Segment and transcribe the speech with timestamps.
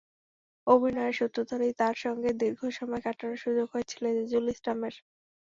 [0.67, 4.95] অভিনয়ের সূত্র ধরেই তাঁর সঙ্গে দীর্ঘ সময় কাটানোর সুযোগ হয়েছিল এজাজুল ইসলামের।